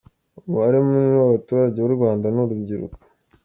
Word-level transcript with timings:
Umubare 0.47 0.77
munini 0.85 1.15
w’abaturage 1.19 1.77
b’u 1.81 1.95
Rwanda 1.97 2.25
ni 2.29 2.39
urubyiruko. 2.41 2.97